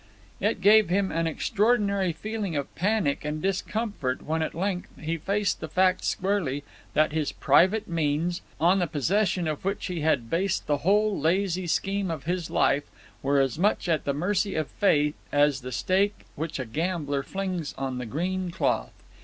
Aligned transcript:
It 0.39 0.61
gave 0.61 0.89
him 0.89 1.11
an 1.11 1.27
extraordinary 1.27 2.11
feeling 2.11 2.55
of 2.55 2.73
panic 2.73 3.23
and 3.23 3.39
discomfort 3.39 4.23
when 4.23 4.41
at 4.41 4.55
length 4.55 4.89
he 4.99 5.17
faced 5.19 5.59
the 5.59 5.67
fact 5.69 6.03
squarely 6.03 6.63
that 6.95 7.11
his 7.11 7.31
private 7.31 7.87
means, 7.87 8.41
on 8.59 8.79
the 8.79 8.87
possession 8.87 9.47
of 9.47 9.63
which 9.63 9.85
he 9.85 9.99
had 10.01 10.27
based 10.27 10.65
the 10.65 10.77
whole 10.77 11.15
lazy 11.19 11.67
scheme 11.67 12.09
of 12.09 12.23
his 12.23 12.49
life, 12.49 12.89
were 13.21 13.39
as 13.39 13.59
much 13.59 13.87
at 13.87 14.05
the 14.05 14.13
mercy 14.15 14.55
of 14.55 14.69
fate 14.69 15.13
as 15.31 15.61
the 15.61 15.71
stake 15.71 16.25
which 16.35 16.57
a 16.57 16.65
gambler 16.65 17.21
flings 17.21 17.75
on 17.77 17.99
the 17.99 18.07
green 18.07 18.49
cloth. 18.49 19.03